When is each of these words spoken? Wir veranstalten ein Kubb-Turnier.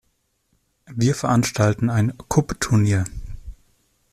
Wir 0.87 1.13
veranstalten 1.13 1.91
ein 1.91 2.17
Kubb-Turnier. 2.17 3.03